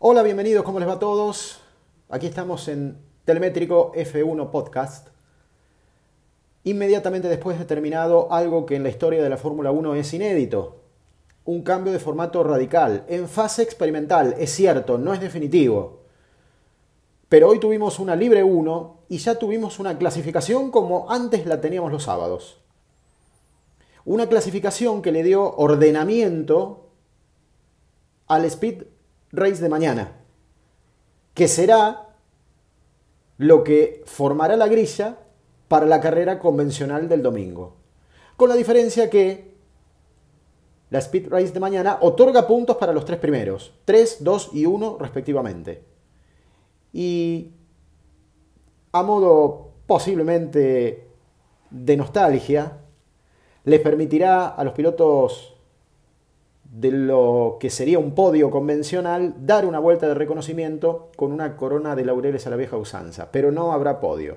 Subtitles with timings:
[0.00, 1.58] Hola, bienvenidos, ¿cómo les va a todos?
[2.08, 5.08] Aquí estamos en Telemétrico F1 Podcast.
[6.62, 10.82] Inmediatamente después de terminado algo que en la historia de la Fórmula 1 es inédito.
[11.44, 16.02] Un cambio de formato radical, en fase experimental, es cierto, no es definitivo.
[17.28, 21.90] Pero hoy tuvimos una libre 1 y ya tuvimos una clasificación como antes la teníamos
[21.90, 22.60] los sábados.
[24.04, 26.86] Una clasificación que le dio ordenamiento
[28.28, 28.84] al speed
[29.32, 30.12] race de mañana,
[31.34, 32.08] que será
[33.36, 35.18] lo que formará la grilla
[35.68, 37.76] para la carrera convencional del domingo.
[38.36, 39.56] Con la diferencia que
[40.90, 44.96] la Speed Race de mañana otorga puntos para los tres primeros, 3, 2 y 1
[44.98, 45.84] respectivamente.
[46.92, 47.52] Y
[48.92, 51.08] a modo posiblemente
[51.70, 52.78] de nostalgia,
[53.64, 55.57] les permitirá a los pilotos
[56.70, 61.96] de lo que sería un podio convencional, dar una vuelta de reconocimiento con una corona
[61.96, 64.36] de laureles a la vieja usanza, pero no habrá podio.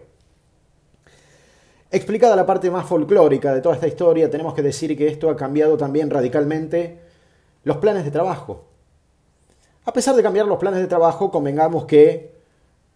[1.92, 5.36] Explicada la parte más folclórica de toda esta historia, tenemos que decir que esto ha
[5.36, 7.00] cambiado también radicalmente
[7.66, 8.64] los planes de trabajo.
[9.84, 12.34] A pesar de cambiar los planes de trabajo, convengamos que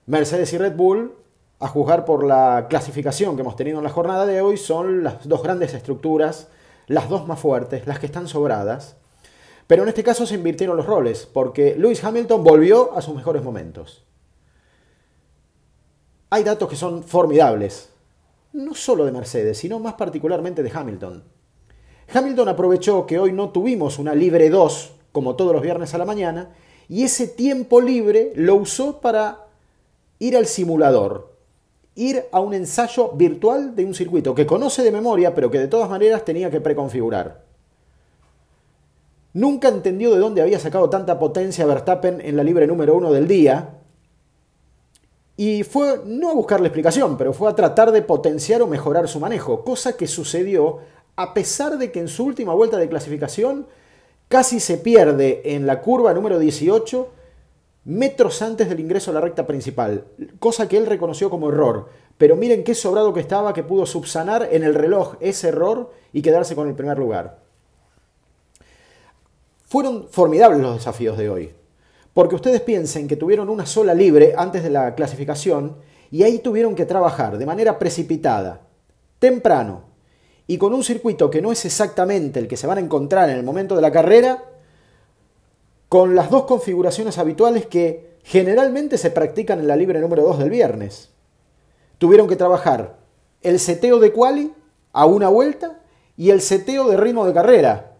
[0.06, 1.13] Mercedes y Red Bull,
[1.59, 5.28] a juzgar por la clasificación que hemos tenido en la jornada de hoy, son las
[5.28, 6.47] dos grandes estructuras,
[6.88, 8.95] las dos más fuertes, las que están sobradas,
[9.67, 13.44] pero en este caso se invirtieron los roles, porque Lewis Hamilton volvió a sus mejores
[13.44, 14.03] momentos.
[16.30, 17.89] Hay datos que son formidables,
[18.53, 21.23] no solo de Mercedes, sino más particularmente de Hamilton.
[22.13, 26.05] Hamilton aprovechó que hoy no tuvimos una libre 2 como todos los viernes a la
[26.05, 26.50] mañana,
[26.89, 29.47] y ese tiempo libre lo usó para
[30.19, 31.33] ir al simulador,
[31.95, 35.69] ir a un ensayo virtual de un circuito que conoce de memoria, pero que de
[35.69, 37.44] todas maneras tenía que preconfigurar.
[39.36, 43.28] Nunca entendió de dónde había sacado tanta potencia Verstappen en la libre número uno del
[43.28, 43.81] día.
[45.36, 49.09] Y fue no a buscar la explicación, pero fue a tratar de potenciar o mejorar
[49.09, 50.79] su manejo, cosa que sucedió
[51.18, 53.68] a pesar de que en su última vuelta de clasificación
[54.29, 57.09] casi se pierde en la curva número 18
[57.84, 60.06] metros antes del ingreso a la recta principal,
[60.40, 61.90] cosa que él reconoció como error.
[62.17, 66.22] Pero miren qué sobrado que estaba que pudo subsanar en el reloj ese error y
[66.22, 67.44] quedarse con el primer lugar.
[69.75, 71.52] Fueron formidables los desafíos de hoy.
[72.13, 75.75] Porque ustedes piensen que tuvieron una sola libre antes de la clasificación
[76.09, 78.62] y ahí tuvieron que trabajar de manera precipitada,
[79.19, 79.81] temprano,
[80.47, 83.35] y con un circuito que no es exactamente el que se van a encontrar en
[83.35, 84.46] el momento de la carrera,
[85.90, 90.52] con las dos configuraciones habituales que generalmente se practican en la libre número 2 del
[90.52, 91.09] viernes.
[91.97, 92.96] Tuvieron que trabajar
[93.41, 94.53] el seteo de quali
[94.94, 95.81] a una vuelta
[96.16, 97.94] y el seteo de ritmo de carrera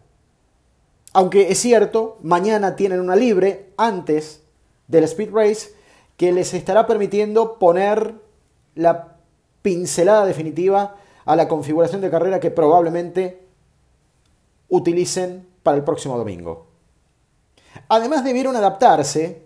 [1.16, 4.42] aunque es cierto, mañana tienen una libre antes
[4.86, 5.70] del Speed Race
[6.18, 8.16] que les estará permitiendo poner
[8.74, 9.16] la
[9.62, 13.46] pincelada definitiva a la configuración de carrera que probablemente
[14.68, 16.66] utilicen para el próximo domingo.
[17.88, 19.42] Además debieron adaptarse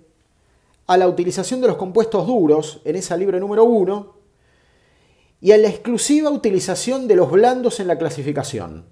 [0.88, 4.12] a la utilización de los compuestos duros en esa libre número 1
[5.40, 8.86] y a la exclusiva utilización de los blandos en la clasificación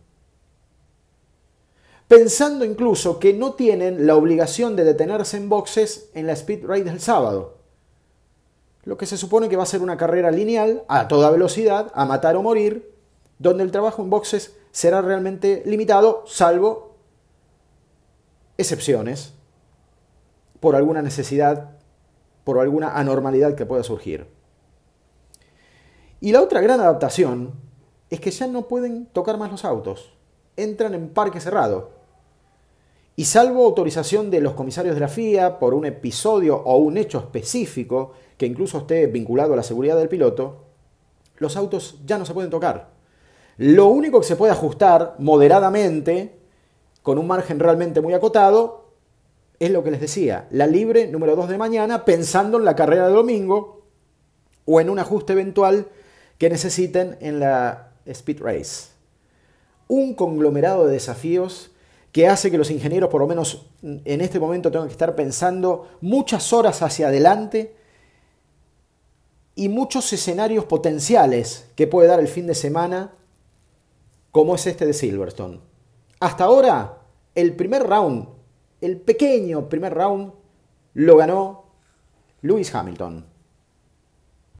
[2.09, 6.85] pensando incluso que no tienen la obligación de detenerse en boxes en la Speed Race
[6.85, 7.59] del sábado.
[8.85, 12.07] Lo que se supone que va a ser una carrera lineal, a toda velocidad, a
[12.07, 12.95] matar o morir,
[13.39, 16.97] donde el trabajo en boxes será realmente limitado, salvo
[18.57, 19.35] excepciones,
[20.61, 21.77] por alguna necesidad,
[22.45, 24.27] por alguna anormalidad que pueda surgir.
[26.21, 27.53] Y la otra gran adaptación
[28.11, 30.15] es que ya no pueden tocar más los autos.
[30.57, 31.98] Entran en parque cerrado.
[33.19, 37.19] Y salvo autorización de los comisarios de la FIA por un episodio o un hecho
[37.19, 40.67] específico que incluso esté vinculado a la seguridad del piloto,
[41.39, 42.91] los autos ya no se pueden tocar.
[43.57, 46.39] Lo único que se puede ajustar moderadamente,
[47.03, 48.93] con un margen realmente muy acotado,
[49.59, 53.09] es lo que les decía, la libre número 2 de mañana, pensando en la carrera
[53.09, 53.83] de domingo
[54.65, 55.89] o en un ajuste eventual
[56.39, 58.91] que necesiten en la Speed Race.
[59.89, 61.73] Un conglomerado de desafíos
[62.13, 65.89] que hace que los ingenieros, por lo menos en este momento, tengan que estar pensando
[66.01, 67.77] muchas horas hacia adelante
[69.55, 73.13] y muchos escenarios potenciales que puede dar el fin de semana,
[74.31, 75.61] como es este de Silverstone.
[76.21, 76.99] Hasta ahora,
[77.35, 78.29] el primer round,
[78.81, 80.33] el pequeño primer round,
[80.95, 81.65] lo ganó
[82.43, 83.25] Lewis Hamilton.